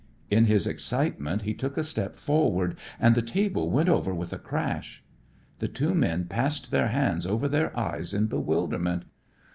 In 0.31 0.45
his 0.45 0.65
excitement 0.65 1.43
he 1.43 1.53
took 1.53 1.77
a 1.77 1.83
step 1.83 2.15
forward 2.15 2.75
and 2.99 3.13
the 3.13 3.21
table 3.21 3.69
went 3.69 3.87
over 3.87 4.15
with 4.15 4.33
a 4.33 4.39
crash. 4.39 5.03
The 5.59 5.67
two 5.67 5.93
men 5.93 6.25
passed 6.25 6.71
their 6.71 6.87
hands 6.87 7.27
over 7.27 7.47
their 7.47 7.77
eyes 7.79 8.11
in 8.11 8.25
bewilderment. 8.25 9.03